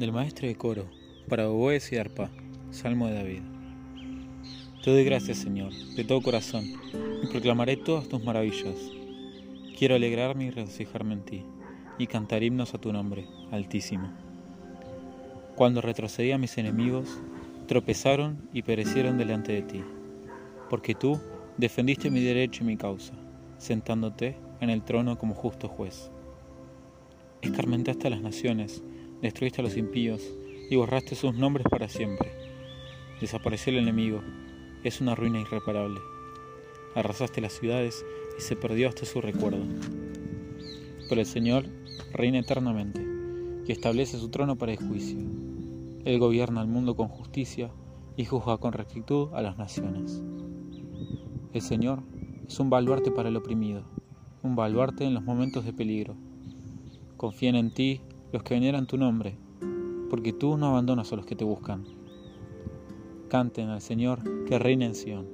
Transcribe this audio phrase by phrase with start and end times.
[0.00, 0.86] Del maestro de coro,
[1.28, 2.30] para oboes y arpa,
[2.70, 3.42] Salmo de David.
[4.82, 6.64] Te doy gracias, Señor, de todo corazón,
[7.22, 8.76] y proclamaré todas tus maravillas.
[9.78, 11.44] Quiero alegrarme y regocijarme en ti,
[11.98, 14.10] y cantar himnos a tu nombre, Altísimo.
[15.54, 17.20] Cuando retrocedí a mis enemigos,
[17.68, 19.84] tropezaron y perecieron delante de ti,
[20.70, 21.20] porque tú
[21.58, 23.12] defendiste mi derecho y mi causa,
[23.58, 26.10] sentándote en el trono como justo juez.
[27.42, 28.82] Escarmentaste a las naciones,
[29.22, 30.22] destruiste a los impíos
[30.70, 32.32] y borraste sus nombres para siempre.
[33.20, 34.22] Desapareció el enemigo,
[34.82, 36.00] es una ruina irreparable.
[36.94, 38.04] Arrasaste las ciudades
[38.38, 39.64] y se perdió hasta su recuerdo.
[41.08, 41.64] Pero el Señor
[42.12, 43.04] reina eternamente
[43.66, 45.18] y establece su trono para el juicio.
[46.04, 47.70] Él gobierna el mundo con justicia
[48.16, 50.22] y juzga con rectitud a las naciones.
[51.52, 52.02] El Señor
[52.46, 53.84] es un baluarte para el oprimido,
[54.42, 56.16] un baluarte en los momentos de peligro.
[57.16, 58.00] Confíen en ti
[58.32, 59.36] los que veneran tu nombre,
[60.08, 61.84] porque tú no abandonas a los que te buscan.
[63.28, 65.26] Canten al Señor que reina en Sión,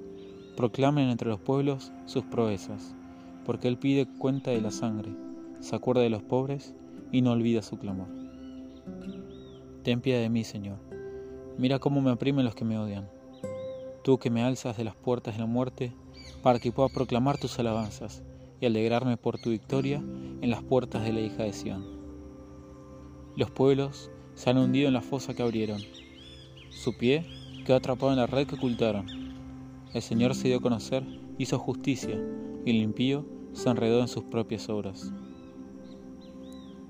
[0.57, 2.95] proclamen entre los pueblos sus proezas,
[3.45, 5.15] porque Él pide cuenta de la sangre,
[5.61, 6.75] se acuerda de los pobres
[7.13, 8.09] y no olvida su clamor.
[9.83, 10.79] Ten piedad de mí, Señor.
[11.59, 13.09] Mira cómo me oprimen los que me odian.
[14.03, 15.93] Tú que me alzas de las puertas de la muerte,
[16.43, 18.23] para que pueda proclamar tus alabanzas
[18.61, 21.96] y alegrarme por tu victoria en las puertas de la hija de Sión.
[23.37, 25.79] Los pueblos se han hundido en la fosa que abrieron.
[26.71, 27.27] Su pie
[27.67, 29.07] quedó atrapado en la red que ocultaron.
[29.93, 31.05] El Señor se dio a conocer,
[31.37, 32.19] hizo justicia,
[32.65, 35.13] y el impío se enredó en sus propias obras.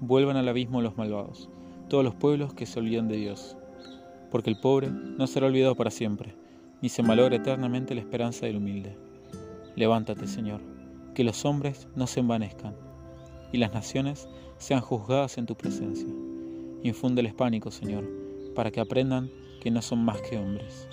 [0.01, 1.49] Vuelvan al abismo los malvados,
[1.89, 3.57] todos los pueblos que se olvidan de Dios,
[4.31, 6.37] porque el pobre no será olvidado para siempre,
[6.81, 8.97] ni se malogra eternamente la esperanza del humilde.
[9.75, 10.61] Levántate, Señor,
[11.13, 12.77] que los hombres no se envanezcan,
[13.53, 16.26] y las naciones sean juzgadas en tu presencia.
[16.87, 18.05] Infúndeles pánico, Señor,
[18.55, 19.29] para que aprendan
[19.61, 20.87] que no son más que hombres.